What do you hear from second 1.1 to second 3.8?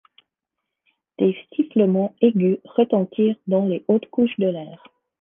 Des sifflements aigus retentirent dans